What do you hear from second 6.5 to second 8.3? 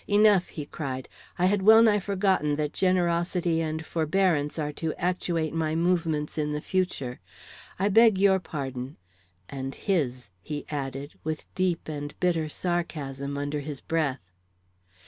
the future. I beg